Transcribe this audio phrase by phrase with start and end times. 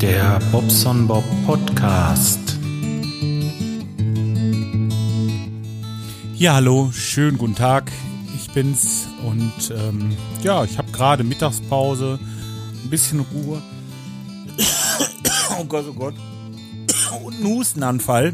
[0.00, 2.58] Der Bobson Bob Podcast.
[6.34, 7.90] Ja, hallo, schönen guten Tag.
[8.36, 12.18] Ich bin's und ähm, ja, ich habe gerade Mittagspause,
[12.82, 13.62] ein bisschen Ruhe.
[15.58, 16.14] oh Gott, oh Gott.
[17.24, 18.32] Und einen Hustenanfall.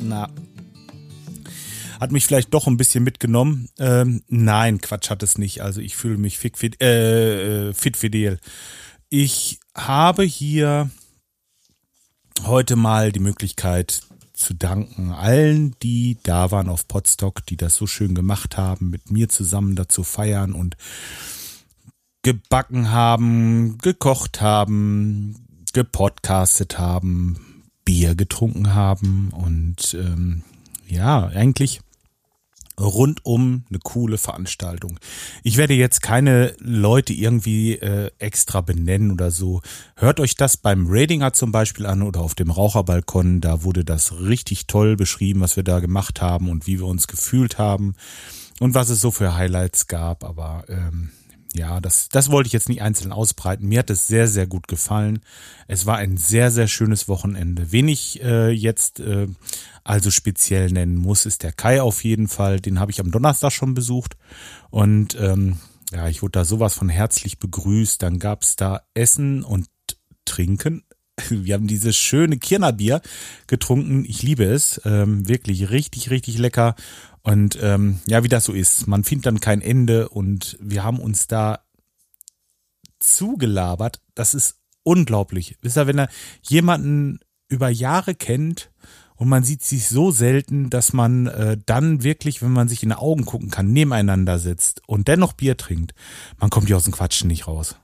[0.00, 0.28] Na,
[2.00, 3.68] hat mich vielleicht doch ein bisschen mitgenommen.
[3.78, 5.60] Ähm, nein, Quatsch hat es nicht.
[5.60, 8.40] Also ich fühle mich fit, fit, äh, fit fidel.
[9.12, 10.88] Ich habe hier
[12.44, 14.02] heute mal die Möglichkeit
[14.34, 19.10] zu danken allen, die da waren auf Podstock, die das so schön gemacht haben, mit
[19.10, 20.76] mir zusammen dazu feiern und
[22.22, 30.44] gebacken haben, gekocht haben, gepodcastet haben, Bier getrunken haben und ähm,
[30.86, 31.80] ja, eigentlich
[32.80, 34.98] rundum eine coole Veranstaltung.
[35.42, 39.62] Ich werde jetzt keine Leute irgendwie äh, extra benennen oder so.
[39.96, 43.40] Hört euch das beim Radinger zum Beispiel an oder auf dem Raucherbalkon.
[43.40, 47.06] Da wurde das richtig toll beschrieben, was wir da gemacht haben und wie wir uns
[47.06, 47.94] gefühlt haben
[48.60, 50.24] und was es so für Highlights gab.
[50.24, 51.10] Aber ähm,
[51.54, 53.66] ja, das, das wollte ich jetzt nicht einzeln ausbreiten.
[53.66, 55.20] Mir hat es sehr, sehr gut gefallen.
[55.66, 57.72] Es war ein sehr, sehr schönes Wochenende.
[57.72, 59.26] Wen ich äh, jetzt äh,
[59.82, 62.60] also speziell nennen muss, ist der Kai auf jeden Fall.
[62.60, 64.16] Den habe ich am Donnerstag schon besucht.
[64.70, 65.58] Und ähm,
[65.92, 68.00] ja, ich wurde da sowas von herzlich begrüßt.
[68.00, 69.66] Dann gab's da Essen und
[70.24, 70.84] Trinken.
[71.30, 73.00] Wir haben dieses schöne Kirnerbier
[73.46, 74.04] getrunken.
[74.04, 74.80] Ich liebe es.
[74.84, 76.74] Ähm, wirklich richtig, richtig lecker.
[77.22, 80.98] Und ähm, ja, wie das so ist, man findet dann kein Ende und wir haben
[80.98, 81.60] uns da
[82.98, 84.00] zugelabert.
[84.14, 85.56] Das ist unglaublich.
[85.60, 86.08] Wisst ihr, wenn er
[86.42, 88.70] jemanden über Jahre kennt
[89.16, 92.88] und man sieht sich so selten, dass man äh, dann wirklich, wenn man sich in
[92.88, 95.92] die Augen gucken kann, nebeneinander sitzt und dennoch Bier trinkt,
[96.38, 97.76] man kommt ja aus dem Quatschen nicht raus.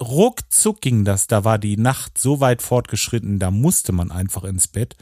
[0.00, 4.68] Ruckzuck ging das, da war die Nacht so weit fortgeschritten, da musste man einfach ins
[4.68, 4.96] Bett.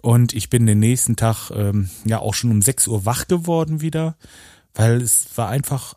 [0.00, 3.80] Und ich bin den nächsten Tag ähm, ja auch schon um 6 Uhr wach geworden
[3.80, 4.16] wieder,
[4.74, 5.94] weil es war einfach,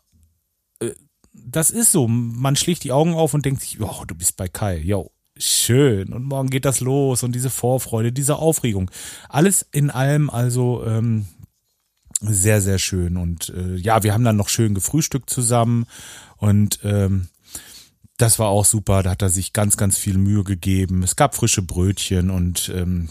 [0.80, 0.92] äh,
[1.32, 4.48] das ist so, man schlägt die Augen auf und denkt sich, oh, du bist bei
[4.48, 6.12] Kai, yo, schön.
[6.12, 8.90] Und morgen geht das los und diese Vorfreude, diese Aufregung.
[9.28, 11.26] Alles in allem also ähm,
[12.20, 13.16] sehr, sehr schön.
[13.16, 15.86] Und äh, ja, wir haben dann noch schön gefrühstückt zusammen
[16.36, 17.28] und ähm,
[18.16, 19.02] das war auch super.
[19.02, 21.02] Da hat er sich ganz, ganz viel Mühe gegeben.
[21.02, 23.08] Es gab frische Brötchen und ähm,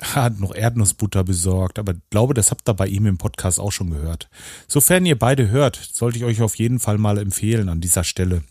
[0.00, 3.90] hat noch Erdnussbutter besorgt, aber glaube, das habt ihr bei ihm im Podcast auch schon
[3.90, 4.28] gehört.
[4.66, 8.42] Sofern ihr beide hört, sollte ich euch auf jeden Fall mal empfehlen an dieser Stelle.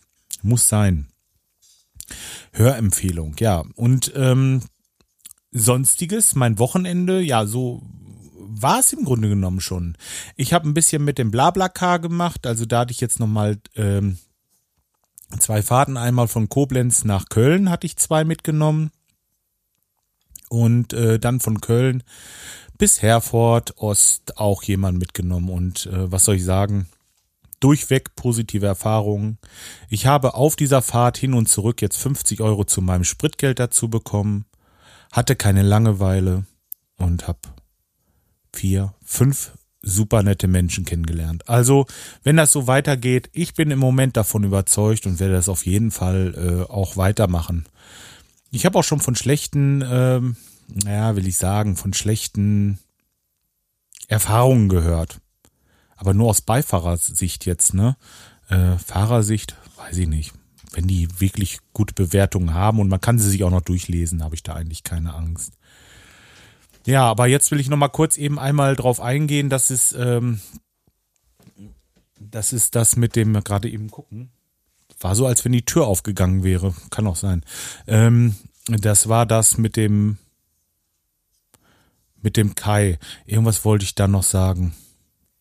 [0.42, 1.08] Muss sein.
[2.52, 3.64] Hörempfehlung, ja.
[3.76, 4.62] Und ähm,
[5.52, 7.82] sonstiges, mein Wochenende, ja, so
[8.56, 9.98] war es im Grunde genommen schon.
[10.36, 14.18] Ich habe ein bisschen mit dem Blablacar gemacht, also da hatte ich jetzt nochmal ähm,
[15.40, 18.92] zwei Fahrten, einmal von Koblenz nach Köln hatte ich zwei mitgenommen
[20.50, 22.04] und äh, dann von Köln
[22.78, 26.88] bis Herford Ost auch jemand mitgenommen und äh, was soll ich sagen?
[27.60, 29.38] Durchweg positive Erfahrungen.
[29.88, 33.90] Ich habe auf dieser Fahrt hin und zurück jetzt 50 Euro zu meinem Spritgeld dazu
[33.90, 34.46] bekommen,
[35.14, 36.46] hatte keine Langeweile
[36.98, 37.40] und habe
[38.52, 41.48] vier, fünf super nette Menschen kennengelernt.
[41.48, 41.86] Also,
[42.24, 45.92] wenn das so weitergeht, ich bin im Moment davon überzeugt und werde das auf jeden
[45.92, 46.34] Fall
[46.68, 47.66] äh, auch weitermachen.
[48.50, 50.38] Ich habe auch schon von schlechten, ähm,
[50.86, 52.80] ja, will ich sagen, von schlechten
[54.08, 55.20] Erfahrungen gehört.
[55.96, 57.96] Aber nur aus Beifahrersicht jetzt, ne?
[58.50, 60.34] Äh, Fahrersicht, weiß ich nicht.
[60.72, 64.36] Wenn die wirklich gute Bewertungen haben und man kann sie sich auch noch durchlesen, habe
[64.36, 65.54] ich da eigentlich keine Angst.
[66.86, 70.42] Ja, aber jetzt will ich noch mal kurz eben einmal drauf eingehen, dass es, ähm,
[72.20, 74.32] das ist das mit dem gerade eben gucken.
[75.00, 76.74] War so, als wenn die Tür aufgegangen wäre.
[76.90, 77.44] Kann auch sein.
[77.88, 78.36] Ähm,
[78.68, 80.18] das war das mit dem
[82.22, 82.98] mit dem Kai.
[83.26, 84.74] Irgendwas wollte ich da noch sagen.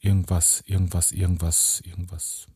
[0.00, 2.48] Irgendwas, irgendwas, irgendwas, irgendwas.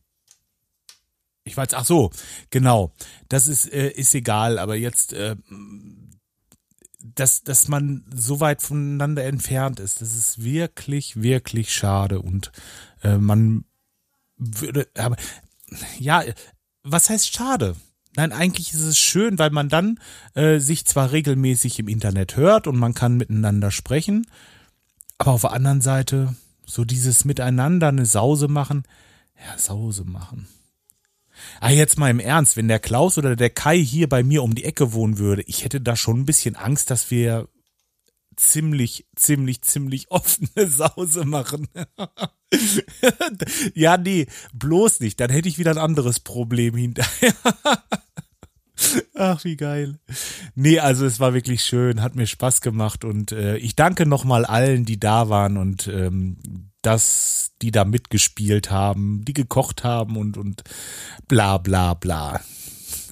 [1.45, 2.11] Ich weiß, ach so,
[2.49, 2.93] genau.
[3.29, 5.37] Das ist, äh, ist egal, aber jetzt, äh,
[6.99, 12.51] dass, dass man so weit voneinander entfernt ist, das ist wirklich, wirklich schade und
[13.03, 13.65] äh, man
[14.37, 15.15] würde, aber
[15.99, 16.23] ja,
[16.83, 17.75] was heißt schade?
[18.15, 19.99] Nein, eigentlich ist es schön, weil man dann
[20.33, 24.25] äh, sich zwar regelmäßig im Internet hört und man kann miteinander sprechen,
[25.19, 26.35] aber auf der anderen Seite
[26.65, 28.83] so dieses Miteinander eine Sause machen,
[29.39, 30.47] ja, Sause machen.
[31.59, 34.55] Ah, jetzt mal im Ernst, wenn der Klaus oder der Kai hier bei mir um
[34.55, 37.47] die Ecke wohnen würde, ich hätte da schon ein bisschen Angst, dass wir
[38.37, 41.67] ziemlich, ziemlich, ziemlich offene Sause machen.
[43.73, 45.19] ja, nee, bloß nicht.
[45.19, 47.33] Dann hätte ich wieder ein anderes Problem hinterher.
[49.19, 49.99] Ach, wie geil.
[50.53, 54.45] Nee, also es war wirklich schön, hat mir Spaß gemacht und äh, ich danke nochmal
[54.45, 56.37] allen, die da waren und ähm,
[56.83, 60.63] dass die da mitgespielt haben, die gekocht haben und, und
[61.27, 62.41] bla bla bla.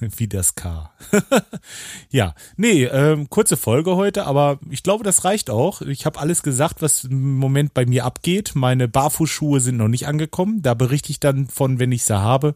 [0.16, 0.92] Wie das K.
[2.10, 5.82] ja, nee, ähm, kurze Folge heute, aber ich glaube, das reicht auch.
[5.82, 8.52] Ich habe alles gesagt, was im Moment bei mir abgeht.
[8.54, 10.62] Meine Barfußschuhe sind noch nicht angekommen.
[10.62, 12.54] Da berichte ich dann von, wenn ich sie habe.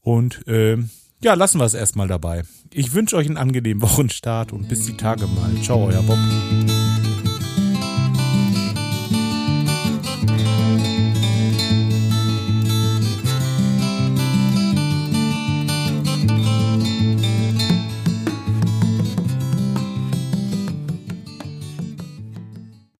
[0.00, 0.90] Und ähm,
[1.22, 2.42] ja, lassen wir es erstmal dabei.
[2.72, 5.50] Ich wünsche euch einen angenehmen Wochenstart und bis die Tage mal.
[5.62, 6.18] Ciao, euer Bob.